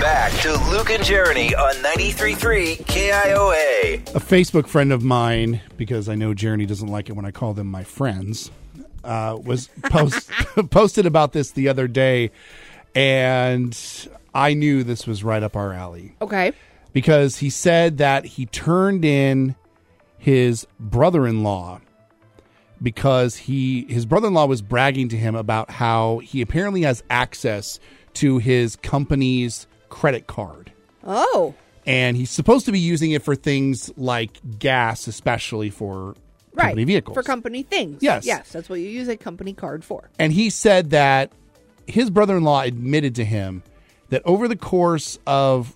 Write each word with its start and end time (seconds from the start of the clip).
Back 0.00 0.32
to 0.40 0.54
Luke 0.70 0.90
and 0.90 1.04
Jeremy 1.04 1.54
on 1.54 1.74
93.3 1.74 2.78
KIOA. 2.86 3.94
A 4.14 4.20
Facebook 4.20 4.66
friend 4.66 4.92
of 4.92 5.02
mine, 5.02 5.60
because 5.76 6.08
I 6.08 6.14
know 6.14 6.32
Jeremy 6.32 6.64
doesn't 6.64 6.88
like 6.88 7.10
it 7.10 7.12
when 7.12 7.26
I 7.26 7.30
call 7.30 7.52
them 7.52 7.66
my 7.66 7.84
friends, 7.84 8.50
uh, 9.04 9.38
was 9.42 9.68
post 9.84 10.30
posted 10.70 11.04
about 11.04 11.32
this 11.32 11.50
the 11.50 11.68
other 11.68 11.86
day, 11.86 12.30
and 12.94 13.76
I 14.34 14.54
knew 14.54 14.82
this 14.84 15.06
was 15.06 15.22
right 15.22 15.42
up 15.42 15.54
our 15.54 15.72
alley 15.74 16.14
Okay. 16.22 16.52
because 16.94 17.36
he 17.38 17.50
said 17.50 17.98
that 17.98 18.24
he 18.24 18.46
turned 18.46 19.04
in 19.04 19.54
his 20.16 20.66
brother-in-law 20.78 21.80
because 22.82 23.36
he 23.36 23.84
his 23.84 24.06
brother-in-law 24.06 24.46
was 24.46 24.62
bragging 24.62 25.10
to 25.10 25.16
him 25.18 25.34
about 25.34 25.70
how 25.70 26.18
he 26.18 26.40
apparently 26.40 26.82
has 26.82 27.02
access 27.10 27.78
to 28.14 28.38
his 28.38 28.76
company's 28.76 29.66
credit 29.90 30.26
card 30.26 30.72
Oh. 31.06 31.54
and 31.86 32.16
he's 32.16 32.30
supposed 32.30 32.64
to 32.66 32.72
be 32.72 32.78
using 32.78 33.10
it 33.10 33.22
for 33.22 33.34
things 33.34 33.90
like 33.96 34.38
gas 34.58 35.06
especially 35.06 35.68
for 35.70 36.14
Right. 36.52 36.64
company 36.66 36.84
vehicles 36.84 37.14
For 37.14 37.22
company 37.22 37.62
things. 37.62 38.02
Yes. 38.02 38.24
Yes. 38.26 38.50
That's 38.50 38.68
what 38.68 38.80
you 38.80 38.88
use 38.88 39.08
a 39.08 39.16
company 39.16 39.52
card 39.52 39.84
for. 39.84 40.10
and 40.18 40.32
he 40.32 40.50
said 40.50 40.90
that 40.90 41.32
his 41.86 42.10
brother-in-law 42.10 42.62
admitted 42.62 43.14
to 43.16 43.24
him 43.24 43.62
that 44.10 44.22
over 44.24 44.46
the 44.48 44.56
course 44.56 45.18
of 45.26 45.74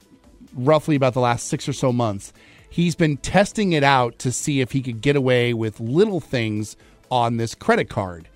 roughly 0.54 0.94
about 0.96 1.14
the 1.14 1.20
last 1.20 1.46
six 1.48 1.68
or 1.68 1.72
so 1.72 1.92
months 1.92 2.32
he's 2.70 2.94
been 2.96 3.16
testing 3.16 3.72
it 3.72 3.82
out 3.84 4.18
to 4.18 4.30
see 4.32 4.60
if 4.60 4.72
he 4.72 4.80
could 4.82 5.00
get 5.00 5.14
away 5.16 5.54
with 5.54 5.78
little 5.80 6.20
things 6.20 6.76
on 7.10 7.36
this 7.36 7.54
credit 7.54 7.88
card 7.88 8.28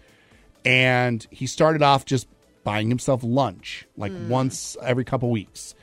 and 0.64 1.26
he 1.30 1.46
started 1.46 1.82
off 1.82 2.04
just 2.04 2.26
buying 2.68 2.90
himself 2.90 3.22
lunch 3.24 3.86
like 3.96 4.12
mm. 4.12 4.28
once 4.28 4.76
every 4.82 5.02
couple 5.02 5.30
weeks 5.30 5.74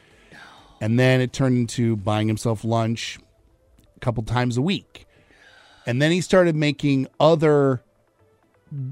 and 0.79 0.99
then 0.99 1.19
it 1.19 1.33
turned 1.33 1.57
into 1.57 1.95
buying 1.95 2.27
himself 2.27 2.63
lunch 2.63 3.17
a 3.95 3.99
couple 4.01 4.21
times 4.21 4.55
a 4.55 4.61
week 4.61 5.07
and 5.87 5.99
then 5.99 6.11
he 6.11 6.21
started 6.21 6.55
making 6.55 7.07
other 7.19 7.81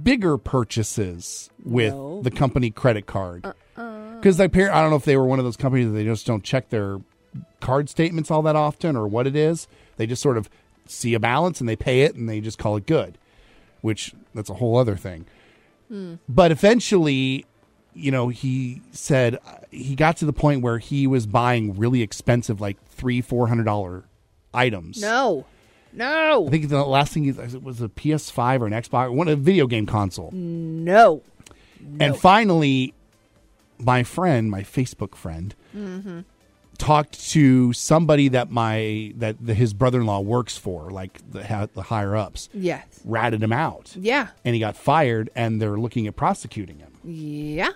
bigger 0.03 0.39
purchases 0.39 1.51
with 1.63 1.93
No. 1.93 2.23
the 2.23 2.31
company 2.31 2.71
credit 2.71 3.05
card 3.05 3.45
uh, 3.45 3.53
uh. 3.77 4.15
because 4.15 4.41
I 4.41 4.45
I 4.45 4.47
don't 4.47 4.89
know 4.89 4.95
if 4.95 5.05
they 5.05 5.15
were 5.15 5.25
one 5.25 5.37
of 5.37 5.45
those 5.45 5.57
companies 5.57 5.85
that 5.85 5.93
they 5.93 6.03
just 6.03 6.25
don't 6.25 6.43
check 6.43 6.69
their 6.69 6.97
card 7.59 7.89
statements 7.89 8.31
all 8.31 8.41
that 8.41 8.55
often 8.55 8.95
or 8.95 9.07
what 9.07 9.27
it 9.27 9.35
is. 9.35 9.67
They 9.97 10.07
just 10.07 10.21
sort 10.21 10.37
of 10.37 10.49
see 10.87 11.13
a 11.13 11.19
balance 11.19 11.59
and 11.59 11.69
they 11.69 11.75
pay 11.75 12.01
it 12.01 12.15
and 12.15 12.27
they 12.27 12.41
just 12.41 12.57
call 12.57 12.75
it 12.75 12.87
good, 12.87 13.19
which 13.81 14.13
that's 14.33 14.49
a 14.49 14.55
whole 14.55 14.77
other 14.77 14.95
thing. 14.95 15.25
Hmm. 15.89 16.15
But 16.27 16.51
eventually, 16.51 17.45
you 17.95 18.11
know, 18.11 18.29
he 18.29 18.81
said 18.91 19.35
uh, 19.45 19.57
he 19.71 19.95
got 19.95 20.17
to 20.17 20.25
the 20.25 20.33
point 20.33 20.61
where 20.61 20.77
he 20.79 21.07
was 21.07 21.25
buying 21.25 21.75
really 21.75 22.01
expensive, 22.01 22.59
like 22.61 22.77
three, 22.87 23.21
four 23.21 23.47
hundred 23.47 23.65
dollar 23.65 24.03
items. 24.53 25.01
No. 25.01 25.45
No. 25.95 26.47
I 26.47 26.49
think 26.49 26.69
the 26.69 26.83
last 26.83 27.13
thing 27.13 27.23
he, 27.23 27.31
was 27.31 27.81
a 27.81 27.87
PS5 27.87 28.61
or 28.61 28.65
an 28.67 28.73
Xbox, 28.73 29.13
one 29.13 29.27
a 29.27 29.35
video 29.35 29.67
game 29.67 29.85
console. 29.85 30.31
no. 30.31 31.21
And 31.99 32.15
finally, 32.17 32.93
my 33.77 34.03
friend, 34.03 34.49
my 34.49 34.61
Facebook 34.63 35.15
friend, 35.15 35.53
talked 36.77 37.29
to 37.31 37.73
somebody 37.73 38.27
that 38.29 38.49
my 38.49 39.13
that 39.17 39.35
the, 39.45 39.53
his 39.53 39.73
brother 39.73 39.99
in 39.99 40.05
law 40.05 40.19
works 40.21 40.57
for, 40.57 40.89
like 40.89 41.19
the 41.31 41.45
ha- 41.45 41.67
the 41.73 41.83
higher 41.83 42.15
ups, 42.15 42.49
Yes. 42.53 42.85
ratted 43.05 43.43
him 43.43 43.53
out, 43.53 43.95
Yeah. 43.99 44.29
and 44.43 44.53
he 44.55 44.59
got 44.59 44.75
fired, 44.75 45.29
and 45.35 45.61
they're 45.61 45.77
looking 45.77 46.07
at 46.07 46.15
prosecuting 46.15 46.79
him. 46.79 46.93
Yeah. 47.03 47.69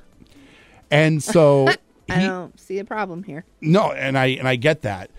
And 0.91 1.21
so 1.21 1.67
I 2.09 2.19
he, 2.19 2.27
don't 2.27 2.57
see 2.59 2.80
a 2.80 2.85
problem 2.85 3.23
here. 3.23 3.45
no, 3.61 3.91
and 3.91 4.17
I 4.17 4.27
and 4.27 4.47
I 4.47 4.55
get 4.55 4.81
that, 4.83 5.11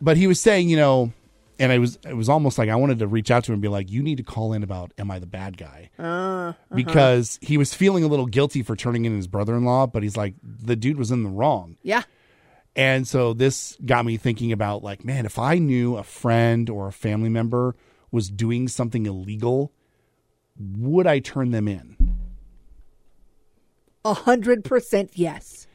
but 0.00 0.16
he 0.16 0.26
was 0.26 0.40
saying, 0.40 0.68
you 0.68 0.76
know, 0.76 1.12
and 1.58 1.72
I 1.72 1.78
was 1.78 1.98
it 2.08 2.14
was 2.14 2.28
almost 2.28 2.58
like 2.58 2.68
I 2.68 2.76
wanted 2.76 3.00
to 3.00 3.06
reach 3.08 3.30
out 3.30 3.44
to 3.44 3.52
him 3.52 3.54
and 3.54 3.62
be 3.62 3.68
like, 3.68 3.90
you 3.90 4.02
need 4.02 4.18
to 4.18 4.22
call 4.22 4.52
in 4.52 4.62
about 4.62 4.92
am 4.98 5.10
I 5.10 5.18
the 5.18 5.26
bad 5.26 5.56
guy? 5.56 5.90
Uh, 5.98 6.52
Because 6.74 7.38
he 7.42 7.58
was 7.58 7.74
feeling 7.74 8.04
a 8.04 8.06
little 8.06 8.26
guilty 8.26 8.62
for 8.62 8.76
turning 8.76 9.04
in 9.04 9.16
his 9.16 9.26
brother 9.26 9.56
in 9.56 9.64
law, 9.64 9.86
but 9.86 10.02
he's 10.02 10.16
like, 10.16 10.34
the 10.42 10.76
dude 10.76 10.96
was 10.98 11.10
in 11.10 11.24
the 11.24 11.30
wrong. 11.30 11.76
Yeah. 11.82 12.02
And 12.76 13.08
so 13.08 13.32
this 13.32 13.76
got 13.84 14.04
me 14.06 14.16
thinking 14.16 14.52
about 14.52 14.84
like, 14.84 15.04
man, 15.04 15.26
if 15.26 15.36
I 15.36 15.58
knew 15.58 15.96
a 15.96 16.04
friend 16.04 16.70
or 16.70 16.86
a 16.86 16.92
family 16.92 17.28
member 17.28 17.74
was 18.12 18.30
doing 18.30 18.68
something 18.68 19.04
illegal, 19.06 19.72
would 20.56 21.08
I 21.08 21.18
turn 21.18 21.50
them 21.50 21.66
in? 21.66 21.96
A 24.08 24.14
hundred 24.14 24.64
percent 24.64 25.10
yes. 25.14 25.66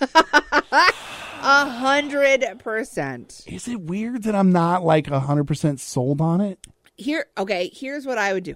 A 0.00 1.66
hundred 1.68 2.44
percent. 2.60 3.42
Is 3.46 3.66
it 3.68 3.80
weird 3.80 4.22
that 4.24 4.34
I'm 4.34 4.52
not 4.52 4.84
like 4.84 5.08
a 5.08 5.20
100% 5.20 5.78
sold 5.80 6.20
on 6.20 6.40
it? 6.40 6.66
Here 6.96 7.26
okay, 7.36 7.70
here's 7.74 8.06
what 8.06 8.16
I 8.18 8.32
would 8.32 8.44
do. 8.44 8.54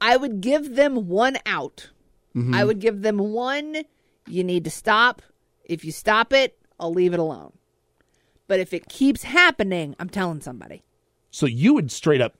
I 0.00 0.16
would 0.16 0.40
give 0.40 0.74
them 0.74 1.08
one 1.08 1.36
out. 1.46 1.90
Mm-hmm. 2.34 2.54
I 2.54 2.64
would 2.64 2.80
give 2.80 3.02
them 3.02 3.18
one 3.18 3.76
you 4.26 4.42
need 4.44 4.64
to 4.64 4.70
stop. 4.70 5.22
If 5.64 5.84
you 5.84 5.92
stop 5.92 6.32
it, 6.32 6.58
I'll 6.80 6.92
leave 6.92 7.14
it 7.14 7.20
alone. 7.20 7.52
But 8.48 8.60
if 8.60 8.72
it 8.74 8.88
keeps 8.88 9.22
happening, 9.22 9.94
I'm 9.98 10.08
telling 10.10 10.40
somebody. 10.40 10.82
So 11.30 11.46
you 11.46 11.74
would 11.74 11.90
straight 11.92 12.20
up 12.20 12.34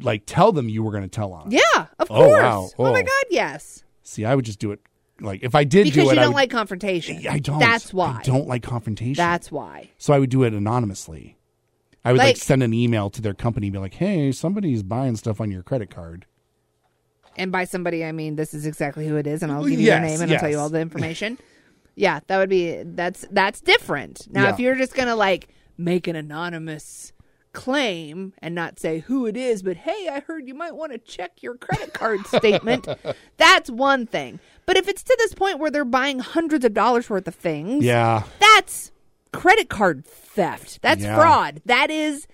like 0.00 0.22
tell 0.26 0.52
them 0.52 0.68
you 0.68 0.82
were 0.82 0.90
going 0.92 1.02
to 1.02 1.08
tell 1.08 1.32
on 1.32 1.52
it. 1.52 1.60
Yeah, 1.74 1.86
of 1.98 2.08
Oh, 2.10 2.26
course. 2.26 2.40
wow. 2.42 2.68
Oh. 2.78 2.92
my 2.92 3.00
Oh. 3.00 3.02
god, 3.02 3.24
yes. 3.30 3.84
See, 4.02 4.24
I 4.24 4.34
would 4.34 4.44
just 4.44 4.58
do 4.58 4.70
it 4.72 4.80
like 5.20 5.42
if 5.42 5.54
I 5.54 5.64
did 5.64 5.84
Because 5.84 5.94
do 6.04 6.10
it 6.10 6.14
you 6.14 6.20
don't 6.20 6.26
would- 6.28 6.34
like 6.34 6.50
confrontation. 6.50 7.26
I 7.28 7.38
don't. 7.38 7.58
That's 7.58 7.92
why. 7.92 8.18
I 8.20 8.22
don't 8.22 8.46
like 8.46 8.62
confrontation. 8.62 9.14
That's 9.22 9.50
why. 9.50 9.90
so 9.98 10.12
I 10.12 10.18
would 10.18 10.30
do 10.30 10.42
it 10.44 10.52
anonymously. 10.54 11.36
I 12.04 12.12
would 12.12 12.18
like, 12.18 12.26
Like- 12.28 12.36
send 12.36 12.62
an 12.62 12.72
email 12.72 13.10
to 13.10 13.20
their 13.20 13.34
company 13.34 13.66
and 13.66 13.72
be 13.74 13.78
like, 13.78 13.94
"Hey, 13.94 14.30
somebody's 14.32 14.82
buying 14.82 15.16
stuff 15.16 15.40
on 15.40 15.50
your 15.50 15.62
credit 15.62 15.90
card." 15.90 16.26
And 17.36 17.52
by 17.52 17.64
somebody, 17.64 18.04
I 18.04 18.12
mean 18.12 18.36
this 18.36 18.54
is 18.54 18.66
exactly 18.66 19.06
who 19.06 19.16
it 19.16 19.26
is, 19.26 19.42
and 19.42 19.52
I'll 19.52 19.64
give 19.64 19.78
you 19.80 19.86
Yes, 19.86 20.00
their 20.00 20.08
name 20.10 20.20
and 20.22 20.32
I'll 20.32 20.38
tell 20.38 20.50
you 20.50 20.58
all 20.58 20.68
the 20.70 20.80
information. 20.88 21.38
yeah, 21.96 22.20
that 22.26 22.38
would 22.38 22.48
be 22.48 22.82
that's 22.84 23.26
that's 23.30 23.60
different. 23.60 24.26
Now, 24.30 24.44
Yeah. 24.44 24.52
if 24.54 24.60
you're 24.60 24.76
just 24.76 24.94
gonna 24.94 25.16
like 25.16 25.48
make 25.76 26.06
an 26.08 26.16
anonymous 26.16 27.12
claim 27.58 28.32
and 28.38 28.54
not 28.54 28.78
say 28.78 29.00
who 29.00 29.26
it 29.26 29.36
is, 29.36 29.64
but 29.64 29.76
hey, 29.78 30.08
I 30.08 30.20
heard 30.20 30.46
you 30.46 30.54
might 30.54 30.76
want 30.76 30.92
to 30.92 30.98
check 30.98 31.42
your 31.42 31.56
credit 31.56 31.92
card 31.92 32.24
statement. 32.28 32.86
That's 33.36 33.68
one 33.68 34.06
thing. 34.06 34.38
But 34.64 34.76
if 34.76 34.86
it's 34.86 35.02
to 35.02 35.16
this 35.18 35.34
point 35.34 35.58
where 35.58 35.70
they're 35.70 35.84
buying 35.84 36.20
hundreds 36.20 36.64
of 36.64 36.72
dollars 36.72 37.10
worth 37.10 37.26
of 37.26 37.34
things, 37.34 37.84
Yeah. 37.84 38.22
that's 38.38 38.92
credit 39.32 39.68
card 39.68 40.04
theft. 40.04 40.80
That's 40.82 41.02
Yeah. 41.02 41.16
fraud. 41.16 41.60
That 41.64 41.90
is 41.90 42.28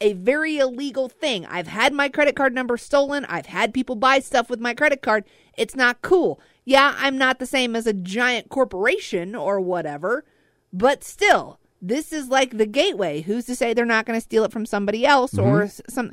a 0.00 0.14
very 0.14 0.58
illegal 0.58 1.08
thing. 1.08 1.46
I've 1.46 1.68
had 1.68 1.92
my 1.92 2.08
credit 2.08 2.34
card 2.34 2.52
number 2.52 2.76
stolen. 2.76 3.24
I've 3.26 3.46
had 3.46 3.72
people 3.72 3.94
buy 3.94 4.18
stuff 4.18 4.50
with 4.50 4.58
my 4.58 4.74
credit 4.74 5.02
card. 5.02 5.24
It's 5.56 5.76
not 5.76 6.02
cool. 6.02 6.40
Yeah, 6.64 6.96
I'm 6.98 7.16
not 7.16 7.38
the 7.38 7.46
same 7.46 7.76
as 7.76 7.86
a 7.86 7.92
giant 7.92 8.48
corporation 8.48 9.36
or 9.36 9.60
whatever, 9.60 10.24
but 10.72 11.04
still, 11.04 11.60
this 11.88 12.12
is 12.12 12.28
like 12.28 12.56
the 12.56 12.66
gateway. 12.66 13.22
Who's 13.22 13.46
to 13.46 13.56
say 13.56 13.74
they're 13.74 13.84
not 13.84 14.06
going 14.06 14.16
to 14.16 14.24
steal 14.24 14.44
it 14.44 14.52
from 14.52 14.66
somebody 14.66 15.04
else 15.06 15.36
or 15.38 15.60
mm-hmm. 15.60 15.64
s- 15.64 15.80
some 15.88 16.12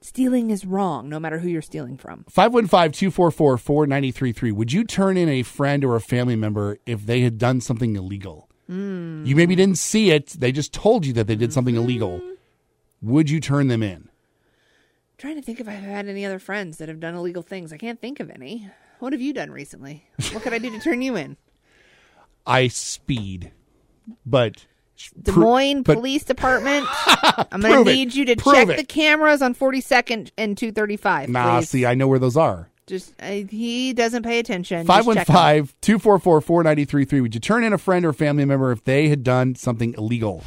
stealing 0.00 0.50
is 0.50 0.64
wrong 0.64 1.08
no 1.08 1.18
matter 1.18 1.38
who 1.38 1.48
you're 1.48 1.62
stealing 1.62 1.96
from. 1.96 2.24
515-244-4933. 2.30 4.52
Would 4.52 4.72
you 4.72 4.84
turn 4.84 5.16
in 5.16 5.28
a 5.28 5.42
friend 5.42 5.84
or 5.84 5.96
a 5.96 6.00
family 6.00 6.36
member 6.36 6.78
if 6.86 7.06
they 7.06 7.22
had 7.22 7.38
done 7.38 7.60
something 7.60 7.96
illegal? 7.96 8.48
Hmm. 8.66 9.24
You 9.26 9.36
maybe 9.36 9.54
didn't 9.54 9.78
see 9.78 10.10
it. 10.10 10.28
They 10.28 10.52
just 10.52 10.72
told 10.72 11.04
you 11.06 11.12
that 11.14 11.26
they 11.26 11.36
did 11.36 11.52
something 11.52 11.74
mm-hmm. 11.74 11.84
illegal. 11.84 12.22
Would 13.02 13.28
you 13.30 13.40
turn 13.40 13.68
them 13.68 13.82
in? 13.82 14.08
trying 15.24 15.36
to 15.36 15.42
think 15.42 15.58
if 15.58 15.68
I've 15.68 15.80
had 15.80 16.06
any 16.06 16.26
other 16.26 16.38
friends 16.38 16.76
that 16.78 16.88
have 16.88 17.00
done 17.00 17.14
illegal 17.14 17.42
things. 17.42 17.72
I 17.72 17.78
can't 17.78 17.98
think 17.98 18.20
of 18.20 18.30
any. 18.30 18.68
What 18.98 19.12
have 19.12 19.22
you 19.22 19.32
done 19.32 19.50
recently? 19.50 20.04
What 20.32 20.42
could 20.42 20.52
I 20.52 20.58
do 20.58 20.70
to 20.70 20.78
turn 20.78 21.00
you 21.00 21.16
in? 21.16 21.36
I 22.46 22.68
speed, 22.68 23.50
but 24.26 24.66
Des 25.20 25.32
Moines 25.32 25.82
but- 25.82 25.94
Police 25.94 26.24
Department. 26.24 26.86
I'm 27.52 27.60
going 27.60 27.84
to 27.84 27.90
it. 27.90 27.94
need 27.94 28.14
you 28.14 28.24
to 28.26 28.36
Prove 28.36 28.54
check 28.54 28.68
it. 28.68 28.76
the 28.76 28.84
cameras 28.84 29.42
on 29.42 29.54
42nd 29.54 30.30
and 30.38 30.56
235. 30.56 31.28
nah. 31.28 31.58
please. 31.58 31.68
See, 31.70 31.86
I 31.86 31.94
know 31.94 32.06
where 32.08 32.18
those 32.18 32.36
are. 32.36 32.68
Just 32.86 33.14
uh, 33.18 33.30
he 33.48 33.94
doesn't 33.94 34.24
pay 34.24 34.38
attention. 34.38 34.86
Just 34.86 35.06
check 35.08 35.16
'em. 35.18 35.24
515 35.24 35.74
244 35.80 36.40
4933. 36.42 37.20
Would 37.22 37.34
you 37.34 37.40
turn 37.40 37.64
in 37.64 37.72
a 37.72 37.78
friend 37.78 38.04
or 38.04 38.12
family 38.12 38.44
member 38.44 38.72
if 38.72 38.84
they 38.84 39.08
had 39.08 39.22
done 39.24 39.54
something 39.54 39.94
illegal? 39.96 40.42